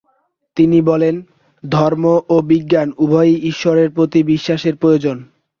[0.57, 1.15] তিনি বলেন,
[1.63, 2.03] "ধর্ম
[2.29, 5.17] ও বিজ্ঞান উভয়ই ঈশ্বরের প্রতি বিশ্বাসের প্রয়োজন।